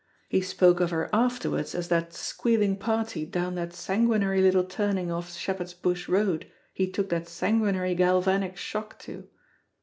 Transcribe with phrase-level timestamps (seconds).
[0.27, 5.31] He spoke of her afterwards as that squealing party down that sanguinary little turning off
[5.37, 9.27] Shepherd's Bush Road he took that sanguinary galvanic shock to."